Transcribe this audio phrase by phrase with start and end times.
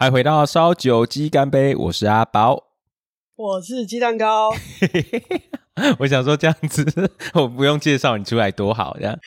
[0.00, 2.68] 欢迎回到烧酒鸡干杯，我是阿宝，
[3.34, 4.50] 我是鸡蛋糕。
[5.98, 9.18] 我想说这样子， 我不用介绍你出来多好，这样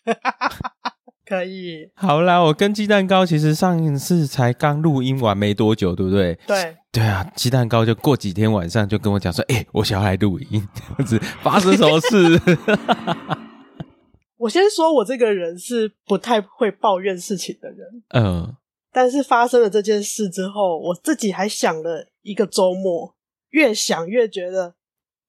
[1.28, 1.90] 可以。
[1.94, 6.40] 好啦，我跟鸡蛋糕其实上一次才刚录音完没多久，对不对？
[6.48, 6.78] 对。
[6.90, 12.40] 对啊，鸡蛋糕就过几天晚上就跟我讲说：“哎、欸，我想要来录音，这样子发生什么事？”
[14.40, 18.04] 我先说，我这个人是不太会抱怨事情的人。
[18.14, 18.56] 嗯。
[18.94, 23.16] 但是发生了这件事之后，我自己还想了一个周末，
[23.52, 24.76] 越想越觉得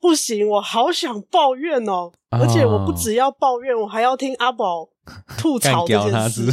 [0.01, 2.11] 不行，我好想抱怨哦！
[2.31, 4.89] 哦而且我不只要抱怨，我还要听阿宝
[5.39, 6.51] 吐槽这件事。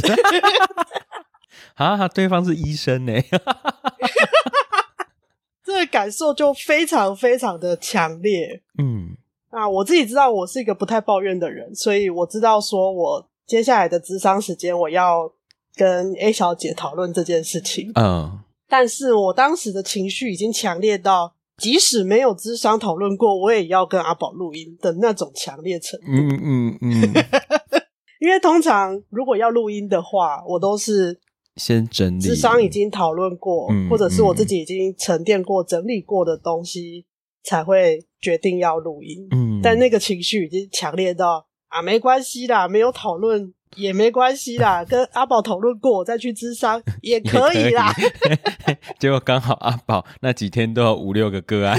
[1.74, 3.12] 啊，对方是医生呢，
[5.64, 8.62] 这个感受就非常非常的强烈。
[8.78, 9.16] 嗯，
[9.50, 15.32] 啊，我自己知道我是一个不太抱怨的人，所以我知道说我接下来的智商时间我要。
[15.76, 26.06] 跟 A 小姐讨论这件事情，嗯，但是我当时的情绪已经强烈到，即使没有智商讨论过，我也要跟阿宝录音的那种强烈程度。
[26.08, 27.14] 嗯嗯嗯，
[28.20, 31.18] 因为通常如果要录音的话，我都是
[31.56, 37.06] 先整理，智商已经讨论过，或者是我自己已经沉淀过、整理过的东西，
[37.44, 39.26] 才会决定要录音。
[39.30, 43.54] 嗯，但那个情绪已经强烈到啊，没关系啦，没有讨论。
[43.76, 47.94] 也没关系啦， 跟阿宝讨论过，我再去咨商 也可以啦。
[47.96, 51.76] 以 结果刚好阿宝那几天都有五六个个案，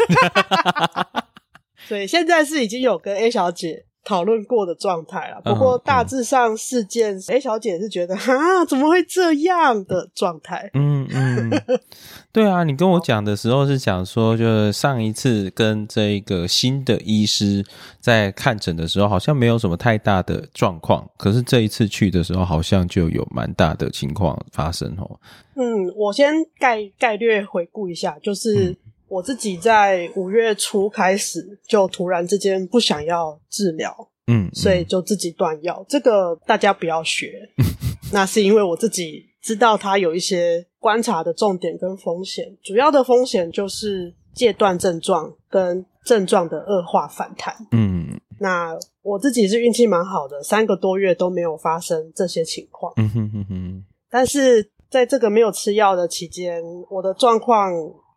[1.88, 10.69] 所以现在是已经有跟 A 小姐讨论过的状态了，不过大致上事件、嗯、A 小姐是觉得啊，怎么会这样的状态？
[10.73, 11.52] 嗯嗯，
[12.33, 17.63] 对啊，你跟我讲的时候是讲说，就是上一次跟这个新的医师
[17.99, 25.19] 在看诊的时候，好像没有什么太大的状况，可是这一次去的时候，好像就有蛮大的情况发生哦。
[25.55, 28.72] 嗯，我先概概略回顾一下，就是。
[28.72, 28.77] 嗯
[29.11, 33.93] 我自己在五月初开始就突然之间不想要治疗，
[34.27, 35.85] 嗯，所以就自己断药。
[35.89, 37.50] 这个大家不要学，
[38.13, 42.55] 那是因为我自己知道它有一些观察的重点跟风险。
[42.63, 47.53] 主要的风险就是戒断症状跟症状的恶化反弹。
[47.71, 52.94] 嗯，那我自己是运气蛮好的，三个多月都没有发生这些情况。
[52.95, 53.85] 嗯哼哼哼。
[54.09, 57.73] 但是在这个没有吃药的期间，我的状况。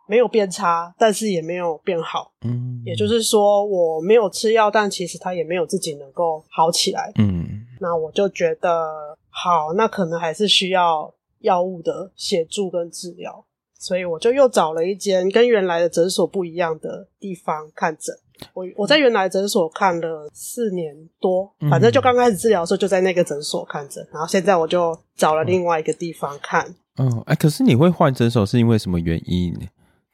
[0.07, 2.33] 没有变差，但是也没有变好。
[2.45, 7.13] 嗯，也就是说，我没有吃药，但其实他也没有自己能够好起来。
[7.17, 7.45] 嗯，
[7.81, 13.45] 那我就觉得好，那可能还是需要药物的协助跟治疗，
[13.79, 18.15] 所以我就又找了一间跟原来的诊所不一样的地方看诊。
[18.53, 26.75] 我我在原来诊所看了四年多，反正就刚开始治疗的时候就在那个诊所看诊，然后现在我就找了另外一个地方看。
[26.97, 29.61] 嗯，哎、欸，可是你会换诊所是因为什么原因呢？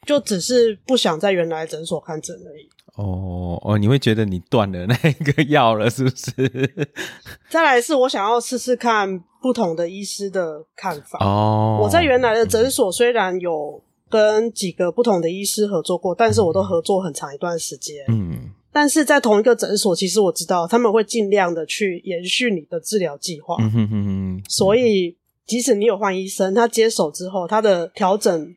[0.06, 2.69] 就只是不想在原来诊所看诊而已。
[2.97, 4.97] 哦哦，你会觉得你断了那
[5.33, 6.88] 个药了，是不是？
[7.49, 11.25] 再来是我想要试试看不同的医师的看法。
[11.25, 18.05] 哦，我在原来的诊所虽然有跟几个不同的医师合作过，但是我都合作很长一段时间。
[18.09, 23.56] 嗯，但是在同一个诊所，其实我知道他们会尽量的去延续你的治疗计划。
[23.61, 24.43] 嗯哼哼哼。
[24.49, 28.55] 所以即使你有换医生，他接手之后，他的调整。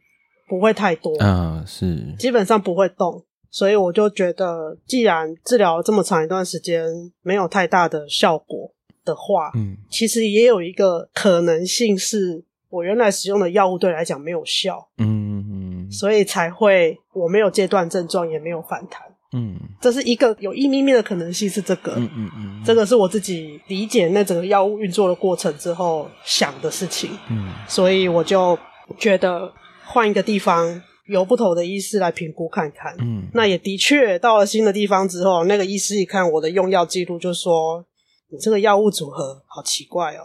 [0.47, 2.13] 不会太多，嗯，是。
[2.19, 6.85] 基本上不会动，所以我就觉得，既然治疗了这么长一段时间
[7.21, 8.71] 没有太大的效果
[9.05, 28.57] 的话，嗯，其实也有一个可能性是我原来使用的药物对来讲没有效，嗯嗯，所以才会我没有戒断症状，也没有反弹，嗯，这是一个有一咪咪的可能性是这个，嗯嗯嗯，这个是我自己理解那整个药物运作的过程之后想的事情，嗯，所以我就
[28.97, 29.51] 觉得。
[29.85, 32.95] 换一个地方，由不同的医师来评估看看。
[32.99, 37.85] 嗯，那也的确到了新的地方之后，那个医师一看我的用药记录，就说
[38.31, 40.23] ：“你这个药物组合好奇怪哦。”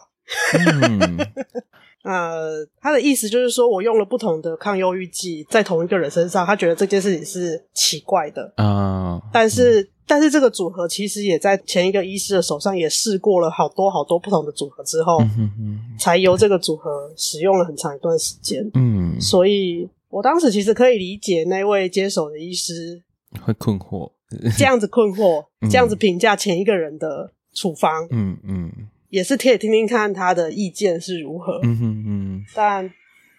[0.82, 1.16] 嗯，
[2.04, 8.64] 呃，他的意思就是说我用了不同的抗忧郁剂在同一个人身上，他觉得这件事情是奇怪的啊。
[8.64, 9.82] 哦，但是。
[9.82, 15.18] 嗯但是这个组合其实也在前一个医师的手上也试过了好多好多不同的组合之后，
[16.00, 18.66] 才由这个组合使用了很长一段时间。
[18.72, 23.02] 嗯，所以我当时其实可以理解那位接手的医师
[23.42, 24.10] 会困惑，
[24.56, 28.08] 这样子困惑，这样子评价前一个人的处方。
[28.10, 28.72] 嗯嗯，
[29.08, 31.60] 也是可以听听看他的意见是如何。
[31.62, 32.90] 嗯哼哼，但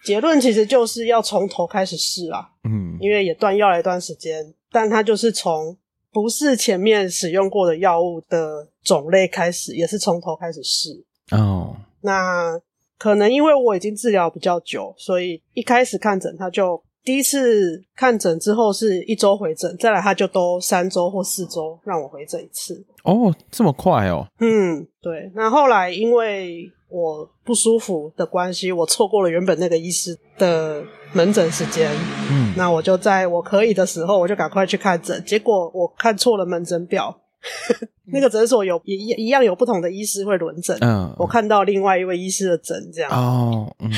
[0.03, 2.49] 结论其实就是要从头开始试啊。
[2.63, 5.77] 嗯，因为也断药了一段时间，但他就是从。
[6.11, 10.89] 不是前面使用过的药物的种类开始，也是从头开始试。
[11.29, 12.59] 哦，那
[12.97, 22.83] 可能因为我已经治疗比较久，所以一开始看诊他就第一次看诊之后是一周回诊，再来他就都三周或四周让我回诊一次。
[23.03, 24.27] 哦，这么快哦？
[24.39, 25.31] 嗯，对。
[25.35, 31.89] 那后来因为我不舒服的关系，我错过了原本那个医师的门诊时间。
[32.31, 35.23] 嗯，那我就在我可以的时候，我就赶快去看诊。
[35.25, 37.15] 结果我看错了门诊表，
[38.11, 40.77] 那个诊所有一一样有不同的医师会轮诊。
[40.81, 43.11] 嗯，我看到另外一位医师的诊，这样。
[43.11, 43.89] 哦，嗯。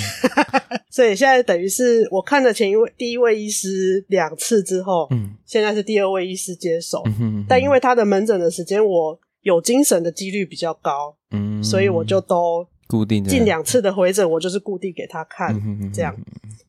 [0.92, 7.02] 所以现在等于是我看了前一位第一位医师两次之后，嗯，现在是第二位医师接手。
[7.06, 7.46] 嗯哼嗯哼。
[7.48, 11.16] 但因为他的门诊的时间，我有精神的几率比较高。
[11.32, 12.68] 嗯，所以我就都。
[12.88, 15.58] 固定近两次的回诊，我就是固定给他看，
[15.94, 16.14] 这样。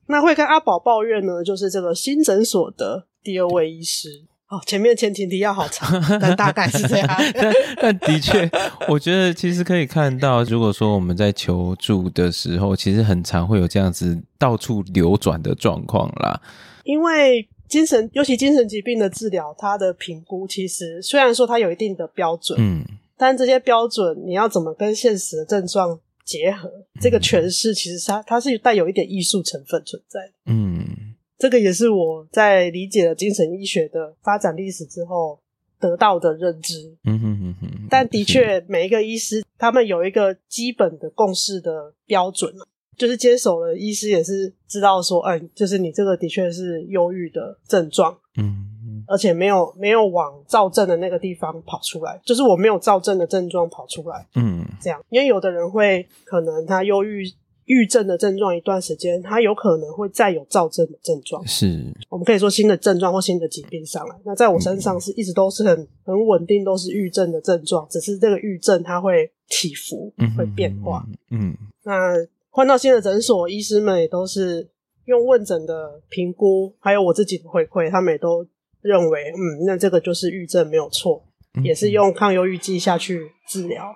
[0.07, 4.23] 那会跟阿宝抱怨呢，就是这个新诊所的第二位医师。
[4.53, 7.07] 哦，前面前情提要好长， 但大概是这样。
[7.33, 8.47] 但但的确，
[8.87, 16.39] 我觉得其实可以看到，如果说我们在求助的时候，其实很常会有这样子到处流转的状况啦。
[16.83, 22.85] 因为精神，尤其精神疾病的治疗，它的评估其实虽然说它有一定的标准，嗯，
[23.17, 26.69] 但这些标准你要怎么跟现实的症状结合
[27.01, 30.33] 这个诠释，其实它它是带有一点艺术成分存在的。
[30.45, 31.12] 嗯，
[31.43, 35.37] 这个也是我在理解了精神医学的发展历史之后
[35.77, 36.95] 得到的认知。
[37.03, 37.87] 嗯哼哼哼。
[37.89, 42.49] 但的确，每一个医师他们有一个基本的共识的标准，
[42.95, 48.17] 就是接手了医师也是知道说，嗯，就是你这个的确是忧郁的症状。
[48.37, 48.69] 嗯。
[49.05, 57.29] 而且没有没有往躁症的那个地方跑出来，就是我没有躁症的症状跑出来，嗯，这样，因为有的人会可能他忧郁
[57.65, 64.15] 郁症的症状一段时间，它有可能会再有躁症的症状，是，我们可以说新的症状或新的疾病上来。
[64.25, 72.13] 那在我身上是一直都是很很稳定，都是郁症的症状，只是这个郁症它会起伏，会变化，嗯，嗯，那
[72.49, 74.69] 换到新的诊所，医师们也都是
[75.05, 78.45] 用问诊的评估，还有我自己的回馈，他们也都。
[78.83, 81.23] 认为，嗯，那这个就是郁症没有错，
[81.53, 83.95] 嗯，也是用抗忧郁剂下去治疗，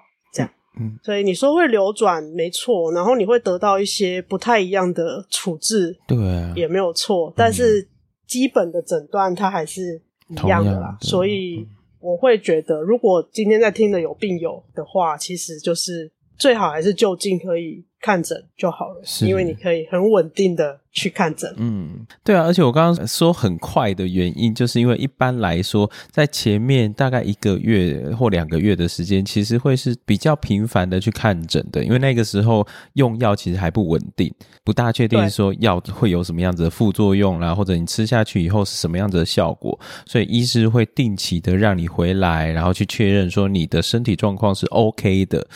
[0.80, 7.88] 嗯，所以你说会流转没错，然后你会得到一些不太一样的处置，对啊，也没有错，但是
[8.26, 11.68] 基本的诊断它还是一样的啦，所以
[12.00, 17.84] 我会觉得，如果今天在听的有病友的话，其实就是最好还是就近可以。
[18.00, 19.26] 看诊就好了，是。
[19.26, 21.54] 因为你可以很稳定的去看诊。
[21.58, 34.34] 嗯，对啊，而且我刚刚说很快的原因，就是因为一般来说，在前面大概一个月或两个月的时间，其实会是比较频繁的去看诊的，因为那个时候用药其实还不稳定，
[34.64, 45.48] 不大确定说药会有什么样子的副作用啦，或者你吃下去以后是什么样子的效果，所以医师会定期的让你回来，然后去确认说你的身体状况是 OK 的。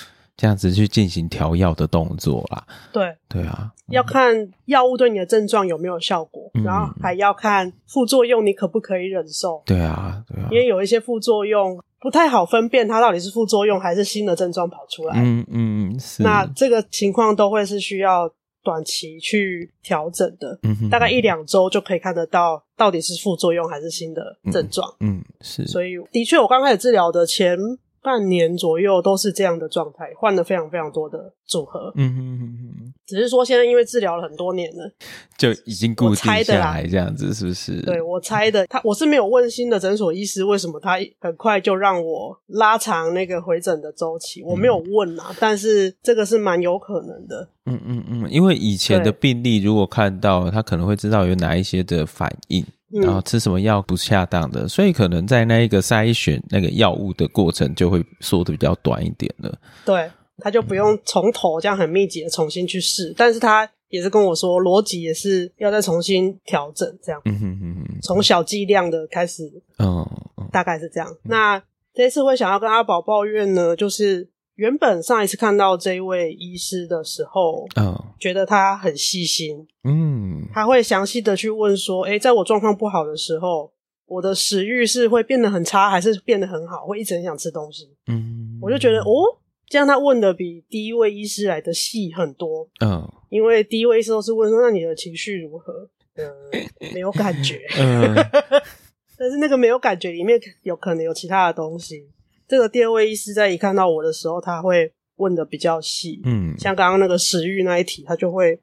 [0.42, 4.36] 这样子去进行调药的动作啦，对对啊，要看
[4.66, 9.62] 药物对你的症状有没有效果，嗯，然后还要看副作用你可不可以忍受。
[9.68, 15.14] 对啊，对啊，因为有一些副作用不太好分辨，它到底是副作用还是新的症状跑出来。
[15.18, 16.24] 嗯嗯，是。
[16.24, 18.28] 那这个情况都会是需要
[18.64, 24.92] 短期去调整的，嗯哼，大概一两周就可以看得到到底是副作用还是新的症状。
[25.02, 25.68] 嗯，嗯，是。
[25.68, 27.56] 所以的确，我刚开始治疗的前。
[28.02, 31.94] 半年左右都是这样的状态，换了非常非常多的组合。
[31.96, 34.92] 嗯哼哼哼，只是说现在因为治疗了很多年了，
[35.38, 37.82] 就已经固定下来这样子，是不是？
[37.84, 47.50] 对，我猜的，他我是没有问新的诊所医师为什么他很快就让我拉长那个回诊的周期，我没有问啊，嗯、但是这个是蛮有可能的。
[47.66, 52.66] 嗯嗯嗯，因为以前的病例如果看到他可能会知道有哪一些的反应。
[52.92, 59.58] 然后吃什么药不恰当的，所以可能在那一个筛选那个药物的过程就会缩的比较短一点了。
[59.86, 67.22] 对，他就不用从头这样很密集的重新去试，但是他也是跟我说逻辑也是要再重新调整这样。
[67.26, 70.06] 嗯哼哼哼，从小剂量的开始，嗯，
[70.52, 71.16] 大概是这样。
[71.24, 71.62] 那
[71.94, 74.31] 这次会想要跟阿宝抱怨呢，就是。
[74.62, 83.72] 原本上一次看到这一位医师的时候，嗯、oh.，觉得他很细心，嗯，他会详细的去问说，诶，在我状况不好的时候，
[84.06, 86.86] 我的食欲是会变得很差，还是变得很好？
[86.86, 95.90] 会一直很想吃东西，嗯，我就觉得哦，这样他问的比第一位医师来的细很多，嗯、oh.，因为第一位医师都是问说，那你的情绪如何？
[96.18, 96.30] 嗯，
[96.94, 98.14] 没有感觉，嗯，
[99.18, 102.08] 但是那个没有感觉里面有可能有其他的东西。
[102.52, 108.60] 这个第二位医师在一看到我的时候，他会问的比较细，嗯，像刚刚那个食欲那一题，他就会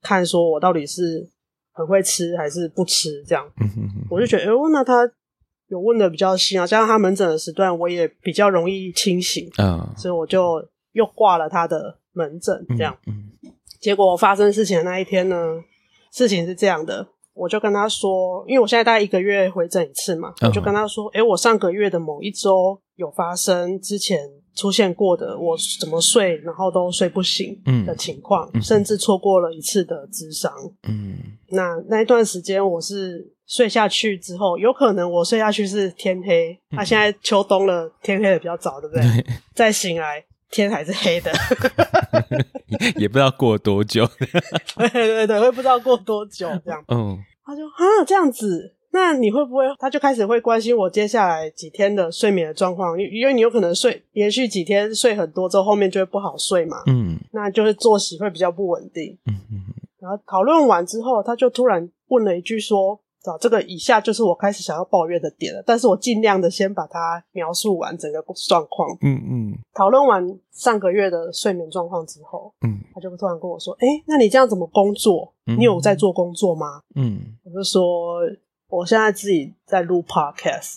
[0.00, 1.30] 看说我到底是
[1.70, 5.08] 很会吃还是不吃这样，嗯哼哼，我就觉得，哎呦，那他
[5.68, 12.98] 有问的比较细啊，加上他门诊的时段我也比较容易清醒，嗯，所以我就又挂了他的门诊这样。
[13.06, 15.62] 嗯，嗯，结果发生事情的那一天呢，
[16.12, 24.18] 事情是这样的，我就跟他说，因为我现在大概一个月回诊一次嘛，我就跟他说，诶、欸，我上个月的某一周有发生之前。
[24.54, 30.52] 出现过的我怎么睡，然后都睡不醒的情况，嗯、甚至错过了一次的智商。
[30.86, 31.16] 嗯，
[31.48, 38.94] 那那一段时间我是睡下去之后，有可能我睡下去是天黑，他、嗯啊、现在秋冬了，天黑的比较早，对不？
[38.94, 39.24] 对，
[39.54, 40.22] 再醒来
[40.52, 41.32] 天还是黑的，
[42.96, 44.06] 也不知道过多久。
[44.78, 46.84] 对对对，会不知道过多久这样。
[46.88, 48.76] 嗯，他就啊这样子。
[48.94, 53.00] 那你会不会，他就开始会关心我接下来几天的睡眠的状况？
[53.00, 56.76] 因因为你有可能睡连续几天睡很多之后，后面就会不好睡嘛。
[56.86, 59.18] 嗯，那就是作息会比较不稳定。
[59.24, 59.64] 嗯嗯。
[59.98, 68.88] 然后讨论完之后，他就突然问了一句说：“找这个以下就是我开始想要抱怨的点了。”但是我尽量的先把它描述完整个状况。
[69.00, 69.58] 嗯嗯。
[69.74, 75.32] 讨论完上个月的睡眠状况之后，嗯，他就突然跟我说：“哎，那你这样怎么工作？
[75.44, 78.20] 你有在做工作吗？”嗯，我就说。
[78.68, 80.76] 我现在自己在录 podcast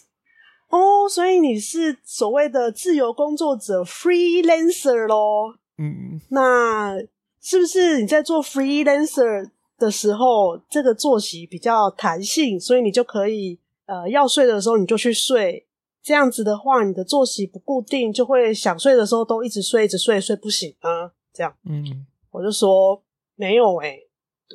[0.67, 5.55] 哦，所以你是所谓的自由工作者 freelancer 咯。
[5.77, 6.97] 嗯，那
[7.39, 15.65] 是不是你在做 freelancer 的时候，这个作息比较弹性，所以你就可以呃要睡的时候你就去睡，
[16.03, 21.11] 这样子的话，你的作息不固定，就会想睡的时候都一直睡，一直睡，睡不醒啊？
[21.33, 23.01] 这样，嗯，我就说
[23.35, 24.01] 没有诶、欸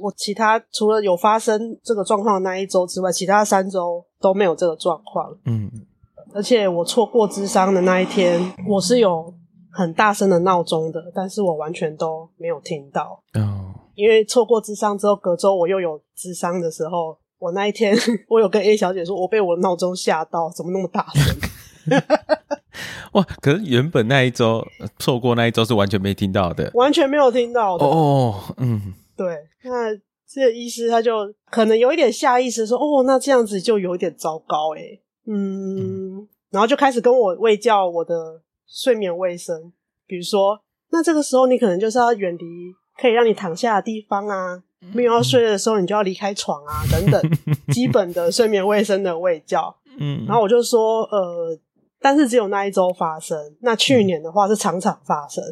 [0.01, 5.37] 我其他除了有发生这个状况的那一周之外，其他三周都没有这个状况。
[5.45, 5.69] 嗯，
[6.33, 9.35] 而且我错过智商的那一天，我是有
[9.69, 13.21] 很大声的闹钟的，但是我完全都没有听到。
[13.35, 13.60] 哦，
[14.01, 17.95] 因为错过智商之后，隔周我又有智商的时候，我那一天
[18.29, 21.37] 我有跟 A 小姐说，我被我的闹钟吓到，怎么那么大声？
[23.13, 23.23] 哇！
[23.41, 24.65] 可是原本那一周
[24.99, 27.85] 错过那一周是完全没听到的，完全没有听到的。
[27.85, 28.95] 哦，嗯。
[29.17, 29.95] 对，那
[30.27, 39.73] 这个医师他就可能有一点下意识说：“哦，那这样子就有一点糟糕诶。”嗯，嗯，然后就开始跟我喂教我的睡眠卫生，
[40.07, 42.45] 比如说，那这个时候你可能就是要远离
[43.01, 47.21] 可以让你躺下的地方啊，没有要睡的时候你就要离开床啊， 等等，
[47.73, 49.75] 基本的睡眠卫生的卫教。
[49.99, 51.59] 嗯，然后我就说，呃，
[52.01, 55.43] 但是只有那一周发生，那去年的话是常常发生。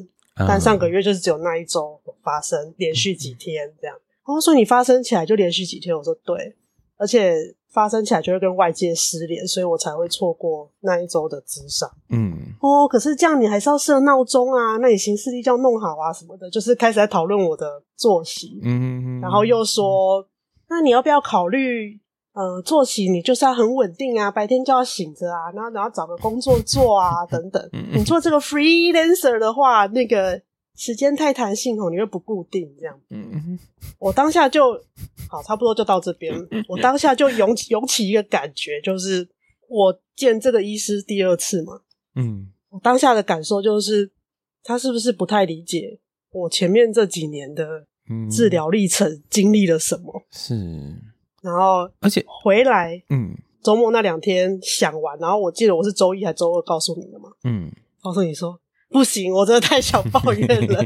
[0.46, 3.96] 但上个月就是只有那一周发生，连续几天这样。
[4.24, 6.54] 然后说你发生起来就连续几天，我说对，
[6.96, 7.34] 而且
[7.70, 11.88] 发生起来就会跟外界失联，所以我才会错过那一周的咨商。
[12.10, 18.60] 嗯，哦，可是这样你还是要设闹钟啊，那你行事历就要弄好啊什么的，就是开始在讨论我的作息。
[18.64, 20.26] 嗯，然后又说，
[20.68, 22.00] 那你要不要考虑？
[22.34, 27.60] 呃，作息你就是要很稳定啊，白天就要醒着啊，然后然后找个工作做啊，等等。
[27.92, 30.40] 你做这个 freelancer 的话，那个
[30.78, 33.00] 时间太弹性哦，你又不固定这样。
[33.11, 33.58] 嗯，
[33.99, 34.80] 我当下就
[35.28, 36.32] 好，差不多就到这边。
[36.68, 39.28] 我当下就涌起涌起一个感觉，就是
[39.68, 41.80] 我见这个医师第二次嘛。
[42.14, 44.08] 嗯，我当下的感受就是，
[44.62, 45.99] 他是不是不太理解
[46.30, 47.85] 我前面这几年的
[48.30, 50.23] 治疗历程经历了什么？
[50.30, 50.54] 是。
[51.42, 57.68] 然后，而且回来，嗯，周末那两天想完，然后我记得我是周一还周二告诉你的嘛，嗯，
[58.00, 60.85] 告诉你说不行，我真的太想抱怨了。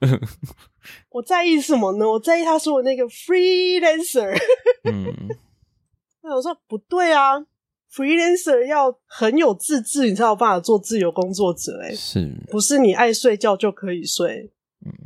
[1.10, 2.10] 我在意什么呢？
[2.10, 4.36] 我在意他说的那个 freelancer。
[4.84, 5.14] 嗯，
[6.22, 7.38] 那我说不对啊
[7.92, 11.80] ，freelancer 要很有自制，你才有办法做自由工作者。
[11.82, 14.50] 哎，是，不是你爱睡觉就可以睡？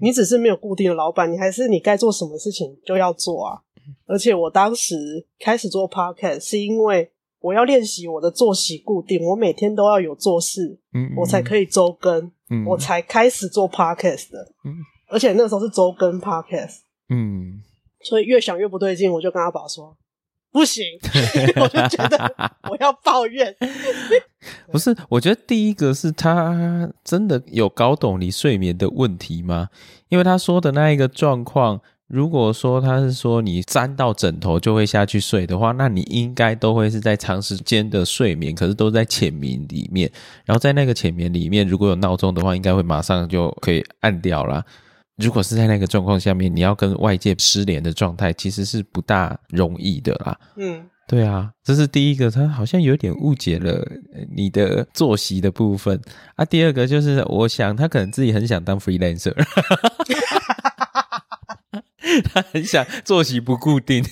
[0.01, 3.61] 你只是没有固定的老板，你还是你该做什么事情就要做啊。
[4.07, 10.79] 而且我当时开始做 podcast 是因为我要练习我的作息固定，我每天都要有做事，
[11.17, 14.77] 我才可以周更，嗯，我才开始做 podcast 的，嗯，
[15.09, 17.63] 而且那个时候是周更 podcast，嗯，
[18.03, 19.97] 所以越想越不对劲，我就跟阿宝说
[20.53, 20.85] 不行，
[21.61, 22.35] 我就觉得
[22.71, 23.57] 我要抱怨，
[24.71, 29.69] 不是，我觉得第一个是他真的有搞懂你睡眠的问题吗？
[30.09, 31.81] 因为他说的那一个状况。
[32.11, 40.11] 如果说他是说你沾到枕头就会下去睡的话，那你应该都会是在长时间的睡眠，可是都在浅眠里面。
[40.45, 44.65] 然后在那个浅眠里面，如果有闹钟的话，应该会马上就可以按掉啦。
[45.19, 50.37] 如果是在那个状况下面，你要跟外界失联的状态，其实是不大容易的啦。
[50.57, 53.87] 嗯，对啊，这是第一个，他好像有点误解了
[54.35, 56.01] 你的作息的部分
[56.35, 56.45] 啊。
[56.45, 59.35] 第二个就是，我想他可能自己很想当 freelancer。
[62.33, 64.03] 他很想作息不固定，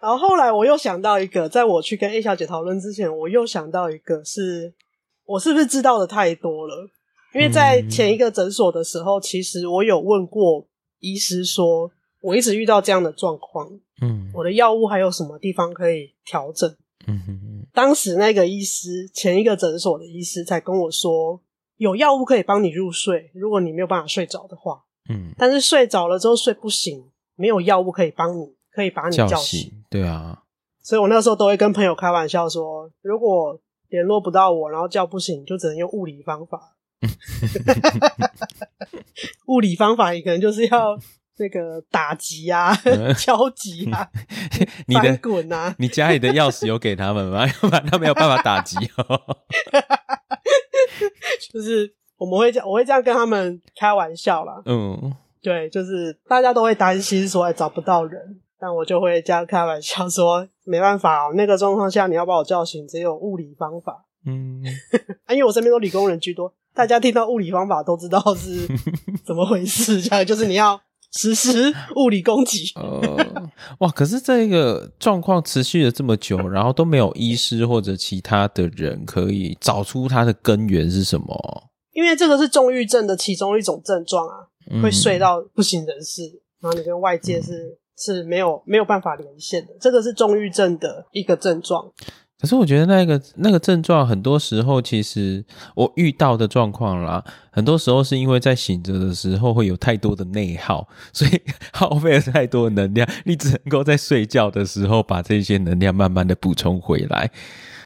[0.00, 4.74] 然后后来我又想到一个，在我去跟 A 小姐讨论之前，我又想到一个是，是
[5.24, 6.88] 我是不是知道的太多了？
[7.34, 10.66] 因为在前一个诊所的时候，其实我有问过
[11.00, 11.90] 医师说，
[12.22, 13.68] 我一直遇到这样的状况，
[14.00, 16.68] 嗯，我的药物还有什么地方可以调整？
[17.06, 21.42] 嗯哼哼，当时那个医师，前一个诊所的医师才跟我说，
[21.76, 27.04] 有药物可以帮你入睡，如果你没有办法睡着的话，嗯，但是睡着了之后睡不醒，
[27.36, 30.42] 没有药物可以帮你，可以把你叫醒，叫醒，对啊，
[30.82, 36.74] 所以我那时候都会跟朋友开玩笑说，如果联络不到我，然后叫不醒，就只能用物理方法。
[39.46, 40.98] 物理方法，你可能就是要
[41.38, 42.74] 那个打击啊、
[43.16, 44.08] 敲击啊、
[44.86, 45.74] 你的滚啊。
[45.78, 47.46] 你家里的钥匙有给他们吗？
[47.46, 49.36] 要不然他没有办法打击哦。
[51.52, 54.60] 就是我们会这样，我会这样跟他们开玩笑啦。
[54.66, 58.20] 嗯，对，就是大家都会担心说找不到人，
[58.58, 64.04] 但我就会这样开玩笑说，没办法哦，那个状况下你要把我叫醒，只有物理方法。
[64.26, 64.60] 嗯，
[65.30, 66.52] 因为我身边都理工人居多。
[66.74, 68.66] 大家听到物理方法都知道是
[69.24, 70.80] 怎么回事，这样就是你要
[71.16, 72.72] 实施物理攻击。
[72.76, 73.00] 呃，
[73.80, 73.90] 哇！
[73.90, 81.67] 可是这个状况持续了这么久，然后都没有医师或者其他的人可以找出它的根源是什么？
[81.98, 84.46] 因为这个是重郁症的其中一种症状啊，
[84.80, 91.90] 会睡到不省人事，嗯、然后你跟外界是、嗯、是没有没有办法连线的，这个是重郁症的一个症状。
[92.40, 101.30] 可是我觉得那个那个症状，很多时候其实我遇到的状况啦，很多时候是因为在醒着的时候会有太多的内耗，所以
[101.74, 107.28] 耗费了太多的能量，你只能够在睡觉的时候把这些能量慢慢的补充回来。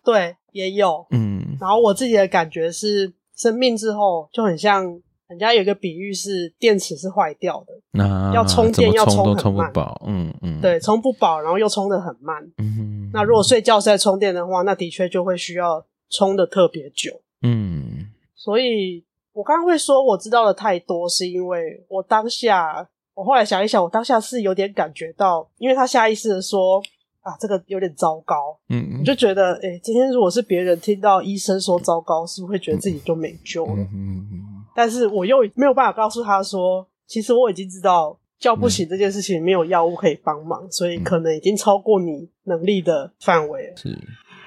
[0.04, 1.56] 对，也有，嗯。
[1.58, 5.00] 然后我自己的感觉是，生病之后就很像。
[5.28, 9.72] 人家有一个比喻是电池是坏掉的，那要充电要充很慢，
[10.06, 26.82] 嗯嗯，对，充不饱，然后又充的很慢，嗯，那如果睡觉是在充电的话，那的确就会需要充的特别久，嗯，所以我刚刚会说我知道的太多，是因为我当下，我后来想一想，我当下是有点感觉到，因为他下意识的说
[27.22, 33.74] 啊，这个有点糟糕，嗯嗯，我就觉得，哎、欸，今天如果是别人听到医生说糟糕，是不是会觉得自己就没救了？
[33.76, 34.42] 嗯嗯嗯。
[34.74, 43.76] 但是我又没有办法告诉他说，其实我已经知道叫不醒这件事情没有药物可以帮忙，所以可能已经超过你能力的范围了。
[43.76, 43.96] 是。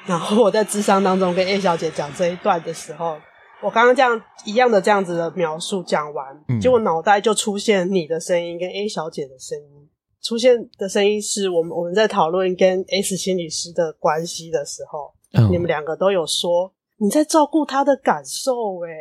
[0.05, 3.17] 然后我在智商当中跟 A 小姐讲这一段的时候，
[3.63, 9.84] 我刚刚这样一样的这样子的描述讲完，结果脑袋就出现你的声音跟 A 小姐的声音，
[10.25, 15.13] 出现的声音是我们我们在讨论跟 S 心理师的关系的时候，
[15.51, 16.73] 你们两个都有说。
[16.97, 18.99] 你在照顾他的感受，哎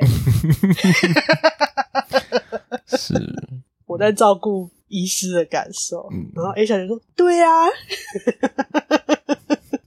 [2.87, 3.15] 是
[3.87, 6.09] 我在照顾医师的感受。
[6.13, 7.71] 嗯、然后 A 小姐说：“对呀、啊。”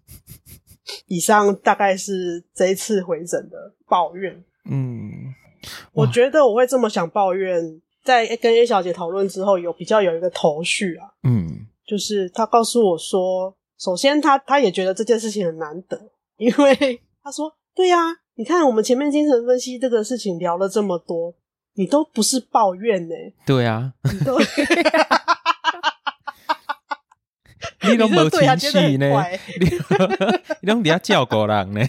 [1.07, 4.41] 以上大概是这一次回诊的抱怨。
[4.65, 5.35] 嗯，
[5.91, 11.09] 我觉得我会这么想抱怨，在跟 A 小姐讨论之后，有比较有一个头绪啊。
[11.23, 15.99] 嗯，就是她告诉我说，首先她她也觉得这件事情很难得，
[16.39, 17.53] 因为她说。
[17.75, 21.35] 对呀、啊，你看我们前面精神分析这个事情聊了这么多，
[21.75, 23.13] 你都不是抱怨呢。
[23.45, 24.39] 对啊，你都，
[27.91, 29.23] 你都没情绪呢，
[30.61, 31.81] 你都底下 叫过人呢。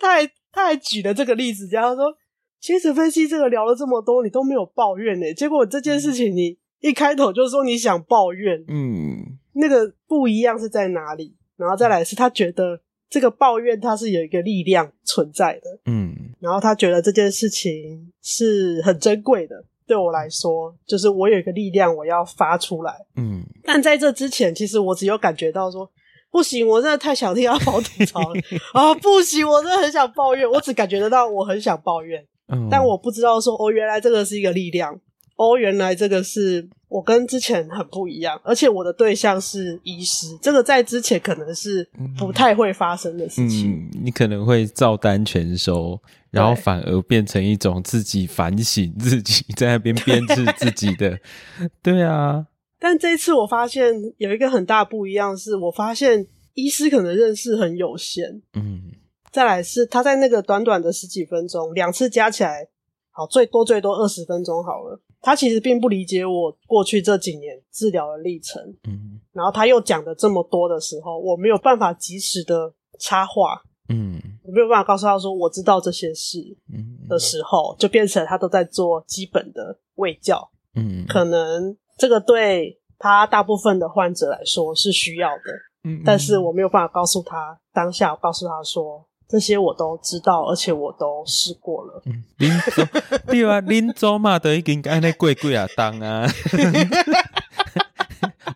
[0.00, 2.12] 他还他还举了这个例子，然后说
[2.60, 5.32] 精神分析这个聊了这么多，你都没有抱怨呢。
[5.34, 11.36] 结果这件事情你一开头就说你想抱怨，嗯，那个不一样是在哪里？
[11.56, 12.80] 然后再来是他觉得。
[13.10, 19.64] 这个抱怨它是有一个力量存在的，嗯，然后他觉得这件事情是很珍贵的。
[19.86, 23.42] 对我来说，就是我有一个力量，我要发出来，嗯。
[23.64, 25.90] 但在这之前，其实我只有感觉到说，
[26.30, 28.40] 不行，我真的太想听阿宝吐槽了
[28.74, 28.94] 啊！
[28.96, 34.98] 不行，我真的很想抱怨，我只感觉得到我很想抱怨，嗯，但我不知道说，哦，原来这个是一个力量。
[35.36, 43.70] 哦，原来这个是我跟之前很不一样，而且我的对象是医师，这个在之前可能是不太会发生的事情。
[43.70, 45.96] 嗯，你可能会照单全收，
[46.32, 51.16] 然后反而变成一种自己反省自己， 在那边编制自己的。
[51.80, 52.44] 对啊，
[52.80, 58.42] 但这次我发现有一个很大不一样，是我发现医师可能认识很有限。
[58.54, 58.90] 嗯，
[59.32, 62.68] 再来是他在那个短短的十几分钟，两次加起来，
[63.10, 65.00] 好，最多最多二十分钟好了。
[65.20, 76.38] 他其实并不理解我过去这几年治疗的历程，嗯，然后他又讲的这么多的时候，我没有办法及时的插话，嗯，我没有办法告诉他说我知道这些事，
[76.72, 92.02] 嗯，的时候，就变成他都在做基本的卫教，嗯，可能这个对他大部分的患者来说是需要的，嗯，但是我没有办法告诉他当下，我告诉他说这些我都知道，而且我都试过了。
[92.06, 92.88] 嗯，林总
[93.26, 96.26] 对啊，林州嘛都已经安那贵贵啊当啊。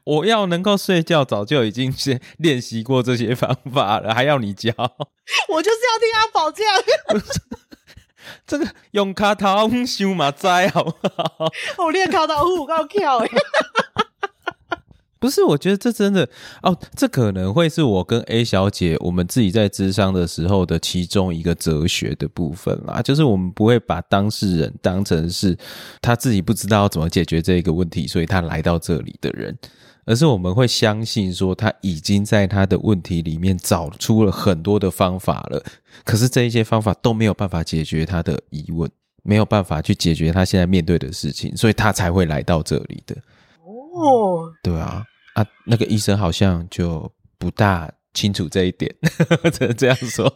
[0.04, 4.72] 我要能够睡觉，早就已经先练习过这些方法了，还要你教？
[5.48, 6.74] 我就是要听阿宝这样。
[8.46, 11.52] 这个用卡头修马仔好不好？
[11.84, 13.28] 我练卡头虎够巧哎。
[15.22, 16.28] 不是，我觉得这真的
[16.62, 25.56] 哦，这可能会是我跟 A 小姐我们自己在咨商的时候的其中一个哲学的部分啦，就是我们不会把当事人当成是
[26.00, 29.56] 他自己不知道怎么解决这个问题，所以他来到这里的人，
[30.06, 35.62] 而是我们会相信说他已经在他的问题里面找出了很多的方法了，
[36.04, 38.90] 可是这一些方法都没有办法解决他的疑问，
[39.22, 43.14] 没有办法去解决他现在面对的事情，所以他才会来到这里的。
[43.60, 45.04] 哦，对啊。
[45.34, 48.94] 啊，那个医生好像就不大清楚这一点，
[49.52, 50.26] 只能这样说。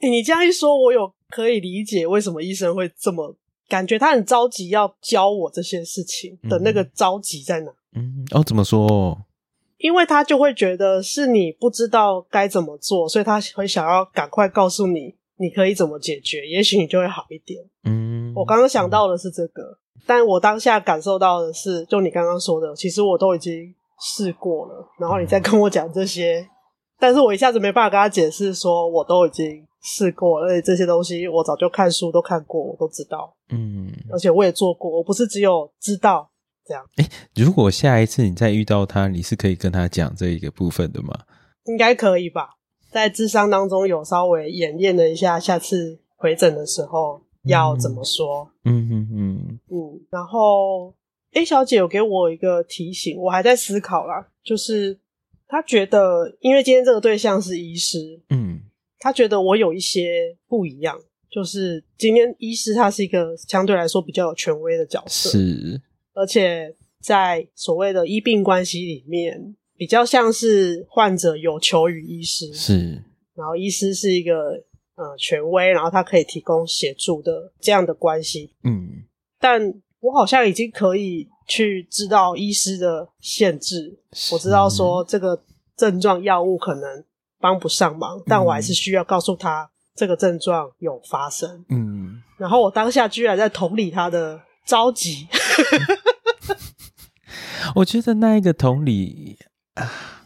[0.00, 3.36] 欸，你这样一说，我有可以理解为什么医生会这么
[3.68, 7.72] 感觉他很着急要教我这些事情的那个着急在哪？
[7.94, 9.26] 嗯，哦，怎么说？
[9.78, 17.62] 因为他就会觉得是你不知道该怎么做，所以他会想要赶快告诉你你可以怎么解决，也许你就会好一点。
[17.84, 19.78] 嗯，我刚刚想到的是这个。
[20.06, 26.48] 但我当下感受到的是，就你刚刚说的，其实我都已经试过了，然后你再跟我讲这些，
[26.98, 36.30] 但是我一下子没办法跟他解释，说我都已经试过了，而且这些东西我早就看书都看过，我都知道，嗯，而且我也做过，我不是只有知道
[36.66, 36.84] 这样。
[36.96, 41.14] 哎，如果下一次你再遇到他，你是可以跟他讲这一个部分的吗？
[41.66, 42.56] 应该可以吧，
[42.90, 47.20] 在智商当中有稍微演练了一下，下次回诊的时候。
[47.44, 48.50] 要怎么说？
[48.64, 50.00] 嗯嗯嗯嗯。
[50.10, 50.94] 然后
[51.32, 54.28] A 小姐有给我一个提醒，我还在思考啦。
[54.42, 54.98] 就是
[55.48, 58.60] 她觉得，因为今天这个对象是医师，嗯，
[58.98, 60.98] 她觉得我有一些不一样。
[61.30, 65.80] 就是今天医师他是一个相对来说比较有权威的角色，是，
[66.12, 74.64] 而且在所谓的医病关系里面，比较像是患者有求于医师，是，然后医师是一个。
[75.00, 79.02] 呃，权威，然后他可以提供协助的这样的关系，嗯，
[79.38, 79.58] 但
[80.00, 83.98] 我好像已经可以去知道医师的限制，
[84.30, 85.42] 我知道说这个
[85.74, 87.02] 症状药物可能
[87.38, 95.26] 帮不上忙，嗯，但我还是需要告诉他这个症状有发生，嗯，然后我当下居然在同理他的着急，
[97.76, 99.38] 我觉得那一个同理
[99.76, 100.18] 啊。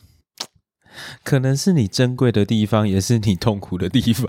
[1.24, 4.28] 可能是你珍贵的地方，也是你痛苦的地方。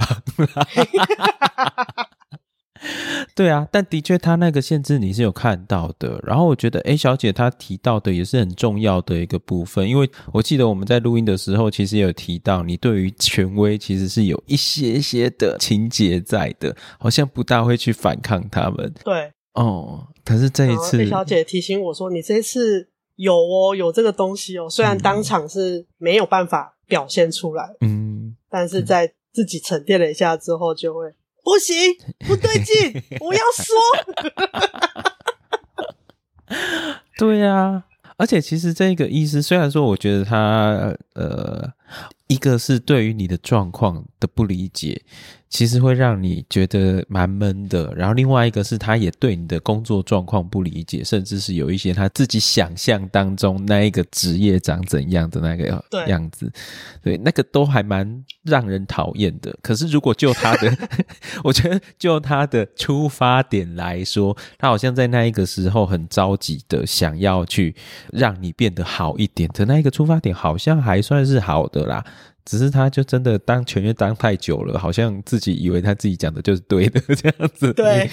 [3.33, 6.19] 对啊，但的确，他那个限制你是有看到的。
[6.23, 18.93] 然后我觉得，A 小姐她提到的也是很重要的一个部分，因为我记得我们在录音的时候，其实也有提到，你对于权威其实是有一些些的情节在的，好像不大会去反抗他们。
[19.03, 26.73] 对，哦，可是这一次，A 小姐提醒我说，你这次有哦，有这个东西哦，虽然当场是没有办法。
[26.87, 31.75] 表现出来，嗯，但是在自己沉淀了一下之后，就会、嗯、不行，
[32.29, 33.75] 不对劲，我要说，
[37.17, 37.83] 对呀、啊，
[38.17, 41.73] 而且其实这个意思虽然说，我觉得他呃，
[42.27, 45.01] 一个是对于你的状况的不理解。
[45.55, 55.65] 其实会让你觉得蛮闷的，然后另外一个是他也对你的工作状况不理解，甚至是有一些他自己想象当中那一个职业长怎样的那个
[56.07, 56.51] 样子，
[57.01, 59.57] 对，对，那个都还蛮让人讨厌的。
[59.61, 60.77] 可是如果就他的，
[61.41, 67.73] 我觉得就他的出发点来说，他好像在那一个时候很着急的想要去
[68.11, 72.03] 让你变得好一点的那一个出发点，好像还算是好的啦。
[72.45, 77.73] 只是他就真的当全员当太久了，好像自己以为他自己讲的就是对的这样子。
[77.73, 78.07] 对，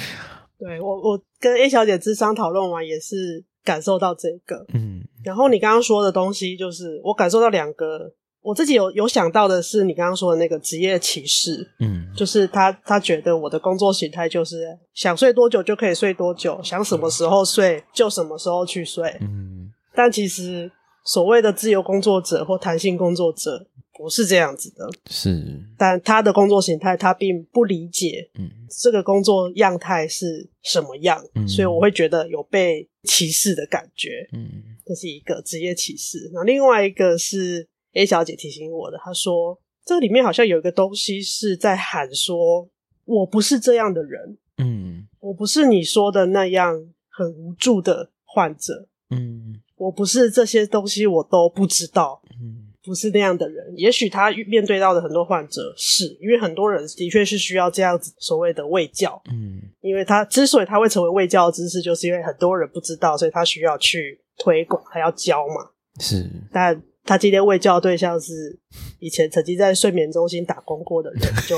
[0.59, 5.03] 对我我跟 A 小姐智商讨论完也是感受到这个，嗯。
[5.23, 19.71] 然后你刚刚说的东西，就是我感受到两个，我自己有有想到的是你刚刚说的那个职业歧视，嗯，就是他他觉得我的工作形态就是想睡多久就可以睡多久，想什么时候睡就什么时候去睡，嗯。
[19.95, 20.73] 但其实
[21.05, 23.69] 所谓的自由工作者或弹性工作者。
[23.95, 28.49] 不是这样子的，是，但他的工作形态他并不理解，嗯，
[28.81, 34.49] 这个工作样态是什么样，嗯，所以我会觉得有被歧视的感觉，嗯，
[34.87, 36.31] 这是一个职业歧视。
[36.33, 42.69] 那另外一个是 A 小姐提醒我的，她说这里面好像有一个东西是在喊说，
[43.05, 46.75] 我不是这样的人，嗯，我不是你说的那样
[47.11, 52.62] 很无助的患者，嗯，我不是这些东西我都不知道，嗯。
[52.85, 65.71] 不是那样的人，也许他面对到的很多患者是因为很多人的确是需要这样子所谓的卫教，嗯，因为他之所以他会成为卫教的知识，就是因为很多人不知道，所以他需要去推广，还要教嘛。
[66.01, 68.59] 是，但他今天卫教的对象是
[68.99, 71.57] 以前曾经在睡眠中心打工过的人，就，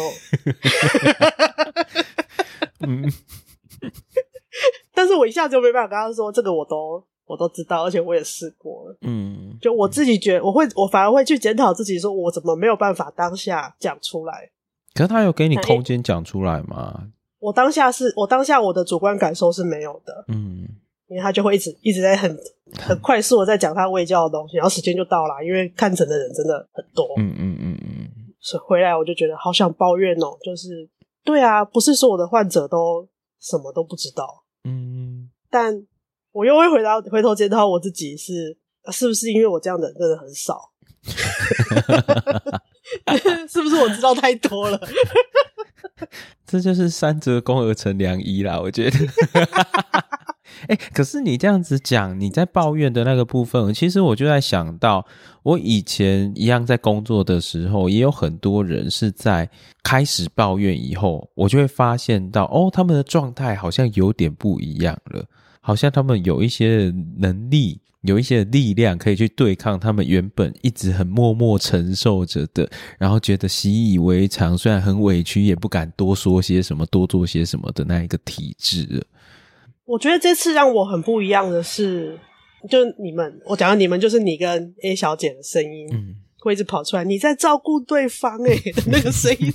[2.87, 3.11] 嗯，
[4.93, 7.03] 但是我一下就没办法跟他说这个，我都。
[7.27, 8.97] 我都知道，而且我也试过了。
[9.01, 14.51] 嗯，就我自己觉得，我会，我反而会去检讨自己，说我怎么没有办法当下讲出来。
[14.95, 17.09] 可是他有给你空间讲出来吗？
[17.41, 20.25] 我当下是我当下我的主观感受是没有的。
[20.29, 20.69] 嗯，
[21.09, 22.39] 因为他就会一直一直在很
[22.79, 27.07] 很快速的在讲他未教的东西，然后时间就到了，因为看诊的人真的很多。
[27.17, 28.09] 嗯嗯嗯嗯，
[28.41, 30.89] 所以回来我就觉得好想抱怨哦，就是
[31.25, 33.09] 对啊，不是所有的患者都
[33.41, 34.45] 什么都不知道。
[34.65, 35.87] 嗯，但。
[36.35, 38.59] 我又会回答，回头检讨我自己是
[38.90, 40.73] 是不是因为我这样的人真的很少，
[43.49, 44.79] 是不是我知道太多了？
[46.44, 48.99] 这就是三折肱而成良医啦，我觉得。
[50.66, 55.07] 哎、欸，可是你这样子讲，你在抱怨的那个部分，其实我就在想到，
[55.42, 59.49] 我以前一样在工作的时候，也有很多人是在
[59.83, 65.25] 开始抱怨以后，我就会发现到，哦，他们的状态好像有点不一样了。
[65.66, 79.07] 好像他们有一些能力，有一些力量可以去对抗他们原本一直很默默承受着的，然后觉得习以为常，虽然很委屈，也不敢多说些什么，多做些什么的那一个体质。
[79.87, 82.18] 我觉得这次让我很不一样的是，
[82.68, 89.50] 就你们，我讲到你们就是你跟 A 小姐的声音，嗯，会一直跑出来，你在照顾对方哎、欸、的那个声音，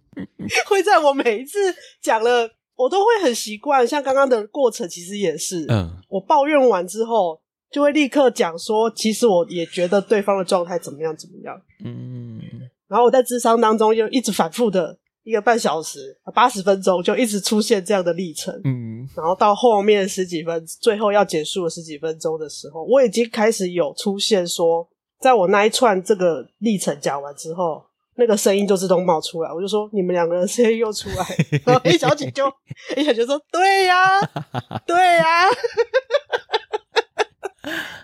[0.66, 1.58] 会在我每一次
[2.00, 2.50] 讲了。
[2.82, 7.40] 我都会很习惯，像刚刚的过程，其实也是，嗯，我抱怨完之后，
[7.70, 12.40] 就会立刻讲说，其实我也觉得对方的状态怎么样怎么样，嗯，
[12.88, 24.88] 然后我在智商当中就一直反复的一个半小时、八十分钟，就一直出现这样的历程，嗯，然后到后面十几分，最后要结束了十几分钟的时候，我已经开始有出现说，
[25.20, 27.84] 在我那一串这个历程讲完之后。
[28.16, 31.26] 那个声音就自动冒出来，我就说你们两个人声音又出来，
[31.64, 32.46] 然后 A 小姐就
[32.96, 35.50] A 小姐说对呀、啊，对呀、啊，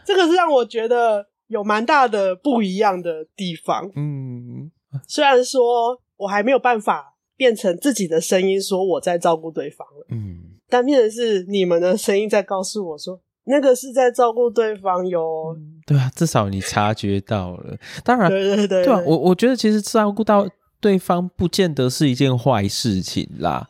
[0.05, 3.91] 这个是让我觉得有蛮大的不一样的地方。
[3.95, 4.71] 嗯，
[5.07, 13.21] 虽然说我还没有办法变成自己的声音说我在照顾对方了，嗯，但变成是你们的声音在告诉我说。
[13.49, 17.77] 那个是在照顾对方哟、嗯，对啊，至少你察觉到了。
[18.05, 20.47] 当然，对对对，对，对啊，我我觉得其实照顾到
[20.81, 23.69] 对方不见得是一件坏事情啦。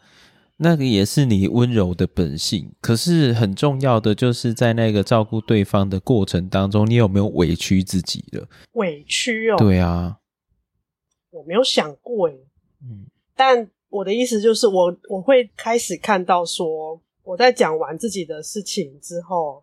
[0.56, 2.72] 那个也是你温柔的本性。
[2.80, 8.48] 可是很重要的就是在那个照顾对方的过程当中，你有没有委屈自己了？
[8.72, 10.18] 委屈哦，对啊，
[11.30, 12.34] 我没有想过诶。
[12.82, 19.62] 嗯，但我的意思就是我，我我会开始看到说，我在讲完自己的事情之后。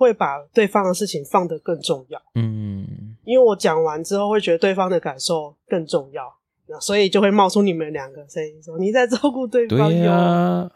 [0.00, 6.24] 会把对方的事情放得更重要，嗯，因为我讲完之后会觉得对方的感受更重要，
[6.66, 10.70] 那所以就会冒出你们两个声音说你在照顾对方，对啊，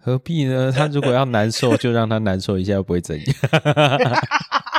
[0.00, 0.72] 何必呢？
[0.74, 3.26] 他如果要难受，就让他难受一下，又不会怎样。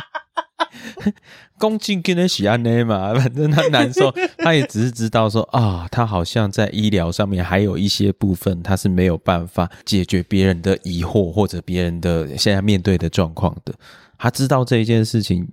[1.60, 13.74] 恭敬跟他喜安内嘛， 反正他难受，他也只是知道说啊，他好像在医疗上面还有一些部分，他是没有办法解决别人的疑惑或者别人的现在面对的状况的。
[14.18, 15.48] 他知道这一件事情，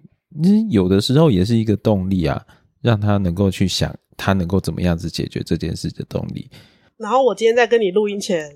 [0.70, 2.42] 有的时候也是一个动力啊，
[2.80, 6.50] 让他能够去想，他能够怎么样子解决这件事的动力。
[6.96, 8.50] 然后我今天在跟你录音前，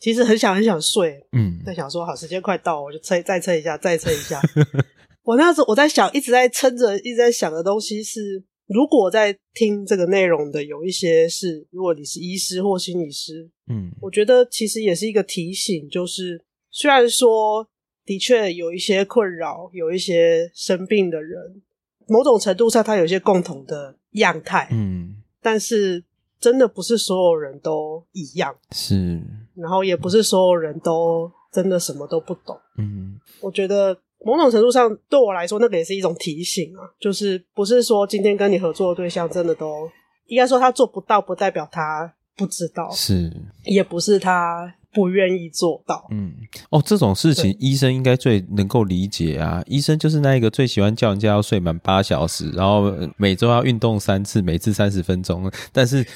[0.00, 4.40] 其实很想很想睡，嗯，在想说好，时间快到，我就催再催一下，再催一下。
[5.24, 17.66] 我那时候我在想，一直在撑着，一直在想的东西是：如果在听这个内容的有一些是，如果你是医师或心理师，嗯，我觉得其实也是一个提醒，就是虽然说
[18.04, 21.62] 的确有一些困扰，有一些生病的人，
[22.06, 26.04] 某种程度上他有一些共同的样态，嗯，但是
[26.38, 29.22] 真的不是所有人都一样，是，
[29.54, 33.96] 然后也不是所有人都真的什么都不懂，嗯，我觉得。
[34.24, 39.90] 某种程度上，对我来说，那个也是一种提醒啊，就是不是说今天跟你合作的对象真的都
[40.26, 43.30] 应该说他做不到，不代表他不知道，是，
[43.64, 46.06] 也不是他不愿意做到。
[46.10, 46.32] 嗯，
[46.70, 49.62] 哦，这种事情医生应该最能够理解啊。
[49.66, 56.04] 医生就是那一个最喜欢叫人家要睡满八小时，然后每周要运动三次，每次三十分钟，但是。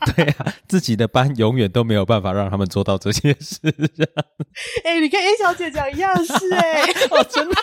[0.14, 3.58] 对啊，自己的班永远都没有办法让他们做到这些事。
[4.84, 7.54] 哎、欸，你跟 A 小姐讲一样是哎、欸， 哦，真的，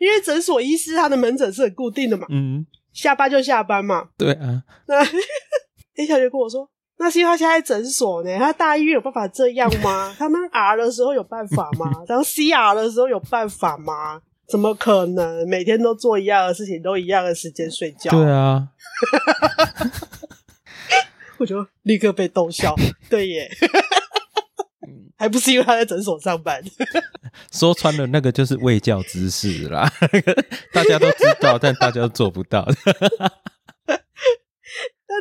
[0.00, 4.62] 因为诊所医师他的门诊是很固定的嘛，嗯，下班就下班嘛，对啊。
[4.86, 10.14] 那 A 小姐跟我说，那是因为他现在诊所呢，他大医院有办法这样吗？
[10.18, 12.04] 他当 R 的时候有办法吗？
[12.06, 14.20] 当 CR 的时候有办法吗？
[14.46, 18.10] 怎么可能每天都做一样的事情，都一样的时间睡觉？
[18.10, 18.68] 对啊，
[21.44, 22.74] 我就立刻被逗笑。
[23.10, 23.50] 对耶，
[25.16, 26.62] 还不是因为他在诊所上班。
[27.52, 29.90] 说穿了，那个就是卫教知识啦，
[30.72, 32.66] 大家都知道，但大家都做不到。
[33.86, 34.00] 但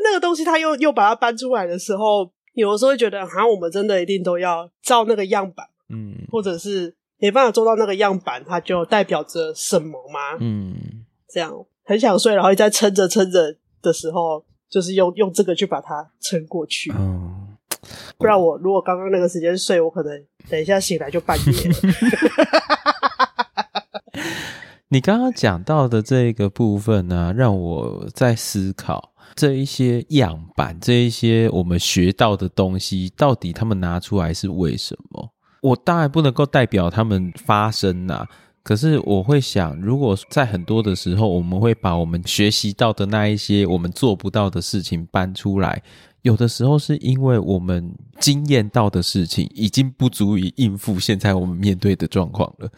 [0.04, 6.96] 那个东西，他又又把它搬出来的时候，有的时候会觉得，好像我们真的一定都要照那个样板，嗯，或者是。
[7.20, 10.36] 没办法做到那个样板，它就代表着什么吗？
[10.42, 10.76] 嗯，
[11.30, 11.54] 这样
[11.86, 16.92] 很想睡，然后一再撑着撑着的时候，就是用用这个去把它撑过去。
[16.98, 17.56] 嗯，
[18.18, 21.76] 不然我如果刚刚那个时间睡，我可能等一下醒来就半夜了。
[24.90, 35.30] 你刚刚讲到的这个部分呢、啊，让我在思考这一些样板，这一些我们学到的东西，到底他们拿出来是为什么？
[35.62, 38.28] 我当然不能够代表他们发声呐，
[38.64, 45.84] 可是我会想，如果在很多的时候，我们会把我们学习到的那一些我们做不到的事情搬出来。
[46.24, 52.70] 有的时候是因为我们经验到的事情已经不足以应付现在我们面对的状况了，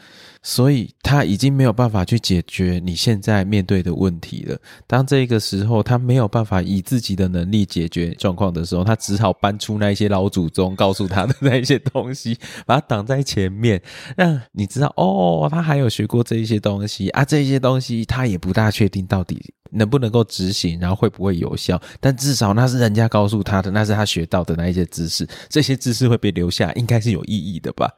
[0.42, 4.58] 所以他已经没有办法去解决你现在面对的问题了。
[4.88, 13.80] 当这个时候他没有办法以自己的能力解决状况的时候，他只好搬出那一些老祖宗告诉他的那一些东西，把它挡在前面，
[14.18, 19.54] 让你知道哦，他还有学过这一些东西啊，这些东西他也不大确定到底。
[19.76, 21.82] 能不能够执行，然后会不会有效？
[22.00, 27.90] 但至少那是人家告诉他的，那是他学到的那一些知识，这些知识会被留下，应该是有意义的吧？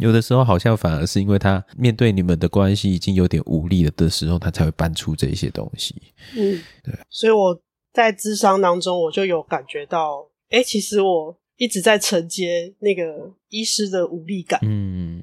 [0.00, 5.94] 有的时候好像反而是因为他面对你们的关系已经有点无力了的时候，他才会搬出这些东西。
[6.36, 6.94] 嗯，对。
[7.10, 7.60] 所以我
[7.92, 14.60] 在智商当中，我就有感觉到，哎，其实我一直在承接那个医师的无力感。
[14.62, 15.20] 嗯，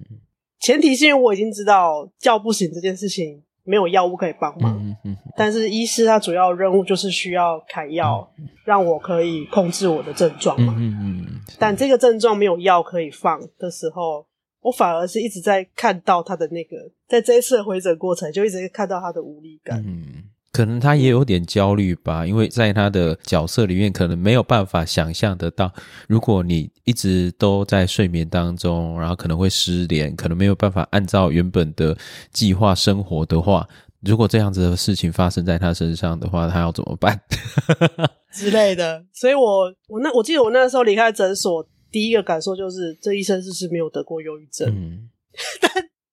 [0.60, 3.44] 前提是因为我已经知道叫不醒这件事情。
[3.66, 10.74] 没有药物可以帮忙，嗯嗯嗯、但是医师他主要任务就是需要开药，嗯、让我可以控制我的症状嘛。
[10.78, 14.26] 嗯嗯嗯、但这个症状没有药可以放的时候，
[14.62, 19.84] 我反而是一直在看到他的那个，在这一次的回诊过程，就一直看到他的无力感。
[19.86, 20.24] 嗯
[20.56, 25.70] 可能他也有点焦虑吧，因为在他的角色里面，可能没有办法想象得到，
[26.08, 31.98] 如果你一直都在睡眠当中，然后可能会失联，可能没有办法按照原本的
[32.32, 33.68] 计划生活的话，
[34.00, 37.20] 如果这样子的事情发生在他身上的话，他要怎么办
[38.32, 39.04] 之类的？
[39.12, 44.70] 所以我我那我记得我那时候离开诊所，第一个感受就是这医生是不是没有得过忧郁症？
[44.70, 45.10] 嗯，
[45.60, 45.70] 但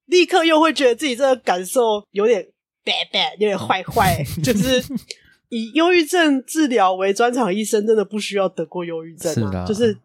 [0.06, 2.44] 立刻又会觉得自己这个感受有点。
[2.84, 4.82] Bad bad 有点坏坏， 就是
[5.48, 9.96] 以忧郁症治疗为专长医生，真的不需要得过忧郁症啊，是就是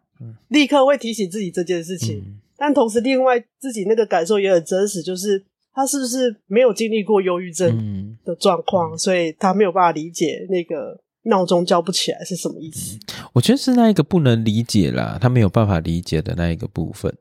[0.50, 2.18] 立刻会提醒自己这件事情。
[2.18, 12.98] 嗯、但同时，另外自己那个感受也很真实，就是他是不是没有经历过忧郁症的状况，嗯、所以他没有办法理解那个闹钟叫不起来是什么意思。
[13.34, 17.14] 我觉得是那一个不能理解啦，他没有办法理解的那一个部分。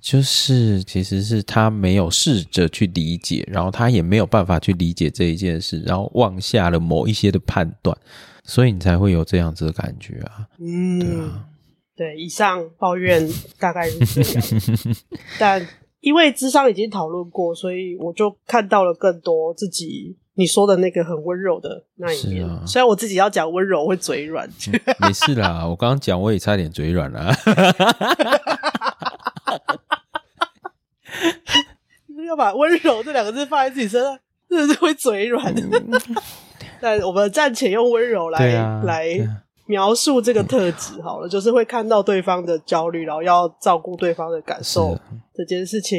[0.00, 7.96] 就是，其实是他没有试着去理解，然后他也没有办法去理解这一件事，然后妄下了某一些的判断，
[8.44, 10.46] 所以你才会有这样子的感觉啊。
[10.60, 11.44] 嗯，对啊，
[11.96, 14.96] 对，以上抱怨大概是这样，
[15.38, 15.66] 但
[16.00, 22.48] 因为智商已经讨论过，所以我就看到了更多自己你说的那个很温柔的那一面。
[22.48, 27.34] 啊、虽然我自己要讲温柔会嘴软，嗯，没事啦，我刚刚讲我也差点嘴软了。
[27.44, 28.57] 要
[32.38, 35.54] 把温柔这两个字放在自己身上，真的是会嘴软
[36.80, 39.18] 但我们暂且用温柔来、啊、来
[39.66, 44.94] 描述这个特质好了，就是会看到对方的焦虑，然后要照顾对方的感受。
[44.94, 45.00] 是
[45.34, 45.98] 这件事情，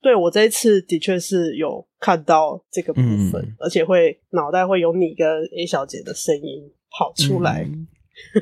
[0.00, 5.26] 对我这一次的确是有看到这个部分，嗯、而且会脑袋会有你跟
[5.58, 7.66] A 小姐的声音跑出来。
[7.68, 7.88] 嗯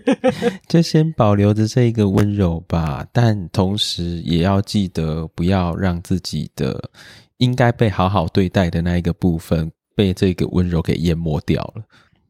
[0.69, 6.91] 就先保留着这个温柔吧，但同时也要记得不要让自己的
[7.43, 11.85] 应该被好好对待的那一个部分被这个温柔给淹没掉了。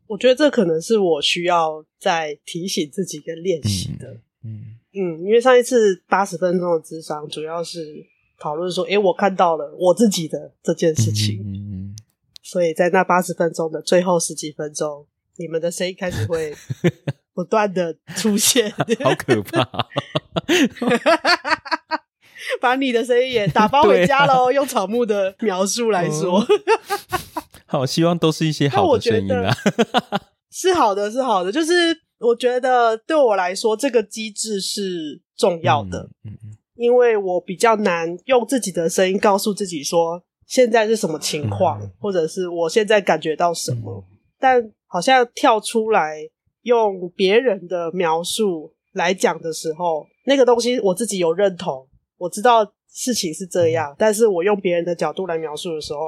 [0.07, 4.09] 我觉得这可能是我需要再提醒自己跟练习的。
[4.43, 8.07] 嗯嗯，因为上一次八十分钟的智商主要是
[8.39, 11.43] 讨论说，诶，我看到了我自己的这件事情。
[11.45, 11.97] 嗯嗯，
[12.43, 15.07] 所以在那八十分钟的最后十几分钟，
[15.37, 16.55] 你们的声音开始会。
[17.35, 18.71] 不断的出现，
[19.03, 19.89] 好可怕！
[22.61, 24.49] 把你的声音也打包回家喽。
[24.49, 26.47] 啊、用草木的描述来说，哦、
[27.67, 29.55] 好，希望都是一些好的声音啊。
[30.51, 31.51] 是好的，是好的。
[31.51, 31.73] 就是
[32.19, 36.11] 我觉得对我来说，这个机制是重要的。
[36.25, 44.05] 嗯嗯，因为我比较难用自己的声音告诉自己说现在是什么情况，嗯、或者是我现在感觉到什么。
[44.07, 46.19] 嗯、但好像跳出来
[46.63, 51.89] 用别人的描述来讲的时候，那个东西我自己有认同，
[52.23, 55.99] 我知道事情是这样，但是我用别人的角度来描述的时候，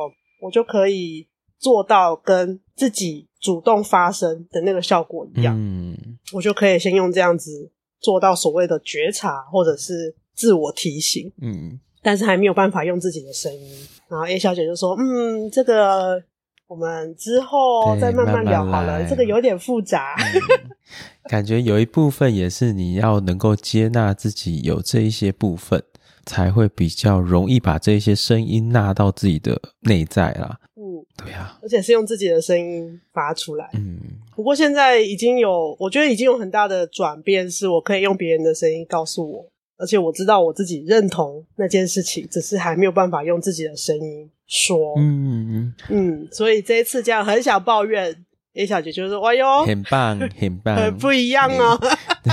[0.41, 1.27] 我就可以
[1.59, 5.57] 做到跟自己主动发声的那个效果一样。
[5.59, 5.97] 嗯，
[6.33, 11.33] 我就可以先用这样子做到所谓的觉察，或者是自我提醒。
[11.43, 13.89] 嗯，但是还没有办法用自己的声音。
[14.09, 16.23] 然后 A 小姐就说：“嗯，这个
[16.69, 20.15] 我们之后再慢慢聊好了，慢慢这个有点复杂。
[20.19, 20.71] 嗯”
[21.29, 25.83] 感觉有一部分也是你要能够接纳自己有这一些部分，
[26.27, 30.59] 才会比较容易把这些声音纳到自己的内在啦。
[30.77, 33.71] 嗯，对啊，而且是用自己的声音发出来。
[33.75, 33.99] 嗯，
[34.35, 39.47] 不过现在已经有，我觉得已经有很大的转变，是我可以用别人的声音告诉我，
[39.79, 44.95] 而且我知道我自己认同那件事情，只是还没有办法用自己的声音说。
[44.99, 48.25] 嗯嗯所以这一次这样很想抱怨。
[48.57, 51.77] A 小姐就说：“哎呦，很棒，很棒， 很不一样哦。
[52.23, 52.33] 对”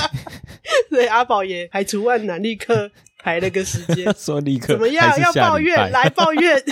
[0.87, 5.19] 所以阿宝也排除万难，立刻排了个时间， 说立刻怎么样？
[5.19, 6.63] 要抱怨， 来抱怨。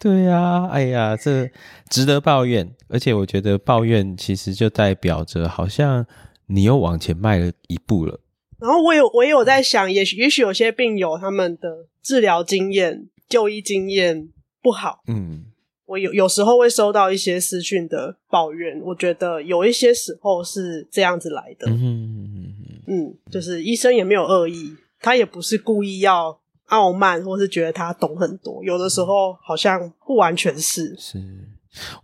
[0.00, 1.50] 对呀、啊，哎呀，这
[1.88, 2.74] 值得抱怨。
[2.88, 6.06] 而且我觉得抱怨其实就代表着，好像
[6.46, 8.20] 你又往前迈了一步了。
[8.58, 14.28] 然后我有，我也有在想，也许，也许有些病友他们的治疗经验、就医经验
[14.62, 15.02] 不好。
[15.06, 15.46] 嗯。
[15.86, 21.70] 我有有时候会收到一些私讯的抱怨，我觉得有一些时候是这样子来的。
[21.70, 22.53] 嗯嗯
[22.86, 30.94] 嗯，就是医生也没有恶意，他也不是故意要傲慢，或是觉得他懂很多，有的时候好像不完全是。
[30.98, 31.22] 是。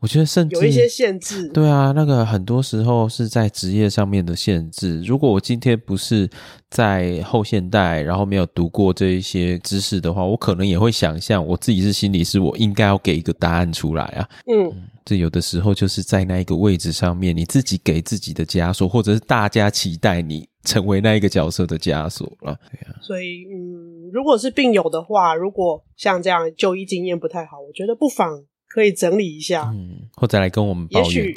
[0.01, 5.01] 我觉得甚至有一些限制，对啊，那个很多时候是在职业上面的限制。
[5.03, 6.29] 如果我今天不是
[6.69, 14.29] 在后现代，然后没有读过这一些知识的话，我可能也会想象我自己是心理师，我应该要给一个答案出来啊。
[14.53, 14.75] 嗯，
[15.05, 22.59] 这有的时候就是在那一个位置上面，你自己给自己的枷锁，或者是大家期待你成为那一个角色的枷锁了。
[22.71, 28.45] 对啊，所以嗯，如果是病友的话，如果像这样就医经验不太好，我觉得不妨。
[28.73, 31.11] 可以整理一下，嗯，或者来跟我们抱怨。
[31.11, 31.35] 也许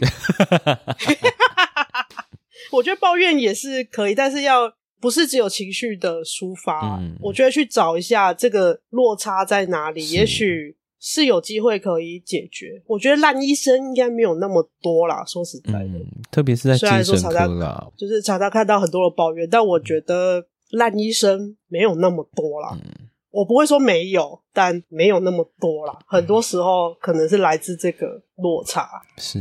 [2.72, 4.72] 我觉得抱怨也是可以，但是要
[5.02, 7.00] 不是只有情绪的抒发。
[7.00, 12.82] 嗯，我觉得去找一下这个落差在哪里，也许是有机会可以解决。
[12.88, 22.70] 我觉得烂医生应该没有那么多啦，说实在的，嗯、特别是在精神科啦，就是常常看到很多的抱怨，但我觉得烂医生没有那么多啦。
[22.82, 25.98] 嗯我不会说没有，但没有那么多啦。
[26.06, 28.88] 很多时候可能是来自这个落差。
[29.18, 29.40] 是，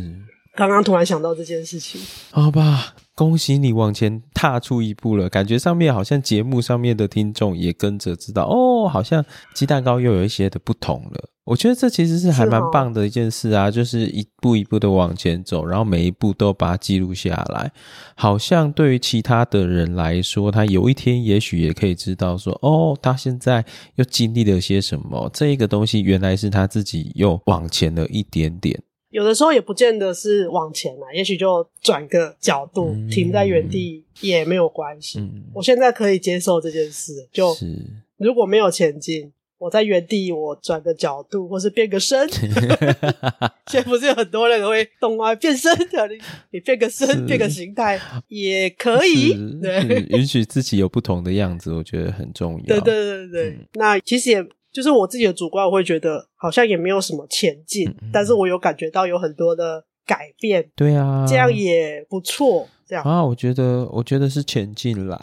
[0.55, 2.01] 刚刚突然想到这件事情。
[2.31, 5.29] 好吧，恭喜你往前踏出一步了。
[5.29, 9.25] 感觉上面好像节目上面的听众也跟着知道哦，好像
[9.55, 11.29] 鸡蛋糕又有一些的不同了。
[11.45, 17.73] 我觉得这其实是还蛮棒的一件事啊，就是一步一步的往前走，然后每一步都把它记录下来。
[18.15, 23.65] 好像对于其他的人来说，他有一天也许也可以知道说，哦，他现在
[23.97, 25.29] 又经历了些什么。
[25.33, 28.81] 这一个东西原来是他自己又往前了一点点。
[29.13, 35.21] 有的时候也不见得是往前啊，也许就转个角度，嗯、停在原地也没有关系。
[35.21, 37.77] 嗯、我现在可以接受这件事，就是
[38.17, 39.33] 如果没有前进。
[39.63, 42.29] 我在原地，我转个角度，或是变个身。
[43.71, 46.09] 现在不是有很多人会动画变身的，
[46.51, 47.97] 你变个身，是变个形态
[48.27, 49.33] 也可以。
[49.63, 52.67] 对，允许自己有不同的样子，我觉得很重要。
[52.67, 60.71] 对对对对，嗯、那其实也就是我自己的主观，我会觉得好像也没有什么前进，嗯、但是我有感觉到有很多的改变。
[60.75, 62.67] 对啊，这样也不错。
[62.87, 65.19] 这样啊，我觉得，我觉得是前进啦，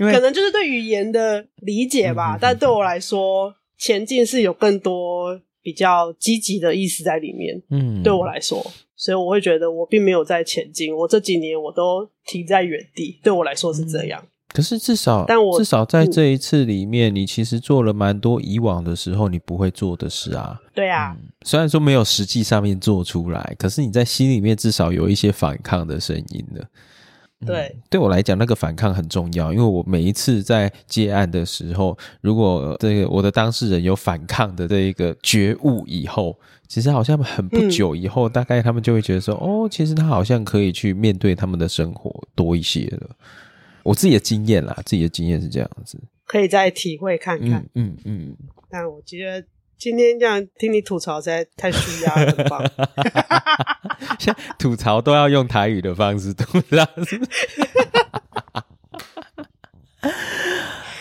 [0.00, 2.36] 因为可能就是对语言的理解吧。
[2.36, 7.62] 嗯、但对我来说，前进是有更多比较积极的意思在里面。
[7.70, 8.64] 嗯，对我来说，
[8.96, 13.20] 所以我会觉得我并没有在前进，我这几年我都停在原地。
[13.22, 14.24] 对我来说是这样。
[14.52, 20.60] 嗯可是至少，但我至少在这一次里面，嗯、你其实做了蛮多以往的时候你不会做的事啊。
[20.74, 26.66] 对啊、嗯，虽然说没有实际上面做出来，可是你在心里面至少有一些反抗的声音了。
[27.46, 36.38] 对、嗯，对我来讲，那个反抗很重要，因为我每一次在接案的时候，如果这个我的当事人有反抗的这一个觉悟以后，
[36.68, 43.10] 其实好像很不久以后，嗯、大概他们就会觉得说，哦，其实他好像可以去面对他们的生活多一些了。
[43.82, 47.66] 我自己的经验啦，自己的经验是这样子，可以再体会看看。
[47.74, 48.36] 嗯嗯。
[48.70, 52.62] 但我觉得今天这样听你吐槽实在太舒压了吧？
[54.18, 56.86] 现在吐槽都要用台语的方式吐槽。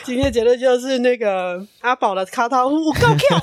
[0.04, 3.40] 今天结论就是那个阿宝的卡塔夫够跳。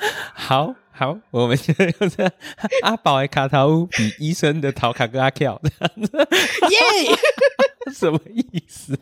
[0.32, 2.28] 好好，我们现在用这
[2.82, 7.16] 阿宝的卡塔夫比医生的头卡更阿跳，耶，
[7.94, 8.98] 什么意思？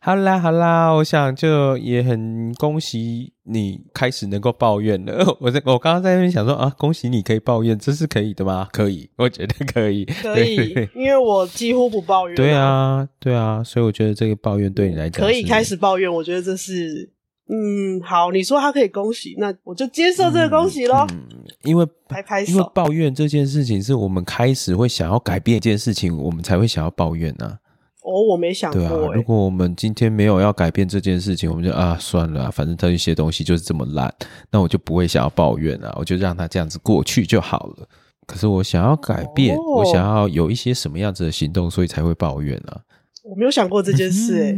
[0.00, 5.24] 好啦好啦，我想就也很恭喜你开始能够抱怨了。
[5.38, 8.68] 我在我刚刚在那边想说啊，恭喜你可以抱怨，这是可以的吗？
[8.72, 12.34] 可以，我觉得可以，可以，因为我几乎不抱怨。
[12.34, 16.12] 对啊，对啊，所以我觉得这个抱怨对你来讲可以开始抱怨。
[16.12, 17.08] 我觉得这是
[17.50, 21.06] 嗯，好，你说他可以恭喜，那我就接受这个恭喜咯。
[21.10, 27.58] 嗯，嗯，因为拍拍手，因为抱怨这件事情是我们开始会想要改变一件事情，我们才会想要抱怨呢、啊。
[28.02, 28.80] 哦，我没想过。
[28.80, 34.14] 对啊，如果我们今天没有要改变这件事情，我们就啊算了，反正这一些东西就是这么烂，
[34.50, 37.88] 那我就不会想要抱怨了，我就让他这样子过去就好了。
[38.26, 42.82] 可是我想要改变，哦、我想要有一些什么样子的行动，所以才会抱怨啊。
[43.24, 44.52] 我没有想过这件事、欸，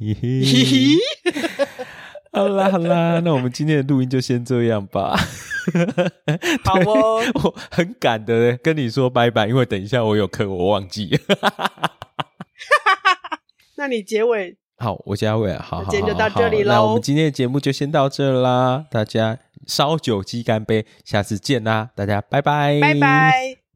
[0.00, 0.26] 哎。
[2.32, 5.16] 好 啦好啦， 那我们今天的录音就先这样吧。
[6.64, 11.18] 好哦，我很赶的跟你说拜拜，因为等一下我有课，我忘记。
[13.76, 16.72] 那你结尾好，我结尾，好，好，今天就到这里喽。
[16.72, 23.67] 那我们今天的节目就先到这啦，大家烧酒鸡干杯，下次见啦，大家拜拜，拜拜。